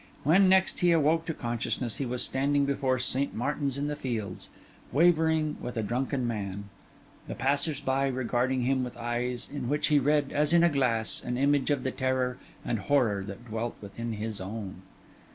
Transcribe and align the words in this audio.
When 0.23 0.49
next 0.49 0.79
he 0.79 0.91
awoke 0.91 1.25
to 1.25 1.33
consciousness, 1.35 1.97
he 1.97 2.07
was 2.07 2.23
standing 2.23 2.65
before 2.65 2.97
St. 2.97 3.35
Martin's 3.35 3.77
in 3.77 3.85
the 3.85 3.95
Fields, 3.95 4.49
wavering 4.91 5.57
like 5.61 5.75
a 5.77 5.83
drunken 5.83 6.25
man; 6.25 6.63
the 7.27 7.35
passers 7.35 7.79
by 7.79 8.07
regarding 8.07 8.61
him 8.61 8.83
with 8.83 8.97
eyes 8.97 9.47
in 9.53 9.69
which 9.69 9.89
he 9.89 9.99
read, 9.99 10.31
as 10.31 10.53
in 10.53 10.63
a 10.63 10.69
glass, 10.69 11.21
an 11.23 11.37
image 11.37 11.69
of 11.69 11.83
the 11.83 11.91
terror 11.91 12.39
and 12.65 12.79
horror 12.79 13.23
that 13.25 13.45
dwelt 13.45 13.75
within 13.79 14.13
his 14.13 14.41
own. 14.41 14.81